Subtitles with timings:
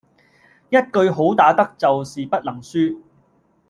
[0.69, 2.99] 一句好打得就是不能輸